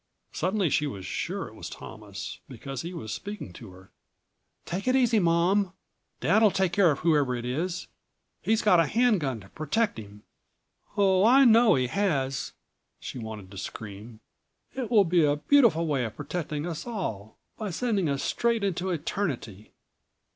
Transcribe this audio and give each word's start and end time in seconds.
Suddenly 0.31 0.71
she 0.71 0.87
was 0.87 1.05
sure 1.05 1.47
it 1.47 1.53
was 1.53 1.69
Thomas, 1.69 2.39
because 2.49 2.81
he 2.81 2.91
was 2.91 3.13
speaking 3.13 3.53
to 3.53 3.69
her. 3.69 3.91
"Take 4.65 4.87
it 4.87 4.95
easy, 4.95 5.19
Mom! 5.19 5.73
Dad'll 6.21 6.49
take 6.49 6.71
care 6.71 6.89
of 6.89 7.01
whoever 7.01 7.35
it 7.35 7.45
is. 7.45 7.87
He's 8.41 8.63
got 8.63 8.79
a 8.79 8.87
hand 8.87 9.19
gun 9.19 9.39
to 9.41 9.49
protect 9.49 9.99
him." 9.99 10.23
"Oh, 10.97 11.23
I 11.23 11.45
know 11.45 11.75
he 11.75 11.85
has!" 11.85 12.53
she 12.99 13.19
wanted 13.19 13.51
to 13.51 13.59
scream. 13.59 14.21
"It 14.73 14.89
will 14.89 15.05
be 15.05 15.23
a 15.23 15.35
beautiful 15.35 15.85
way 15.85 16.03
of 16.03 16.15
protecting 16.15 16.65
us 16.65 16.87
all... 16.87 17.37
by 17.59 17.69
sending 17.69 18.09
us 18.09 18.23
straight 18.23 18.63
into 18.63 18.89
eternity. 18.89 19.71